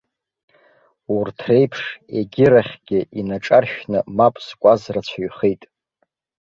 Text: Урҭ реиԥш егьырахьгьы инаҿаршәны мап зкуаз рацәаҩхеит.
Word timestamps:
Урҭ 1.15 1.37
реиԥш 1.47 1.81
егьырахьгьы 2.17 2.99
инаҿаршәны 3.19 3.99
мап 4.15 4.35
зкуаз 4.45 4.81
рацәаҩхеит. 4.93 5.61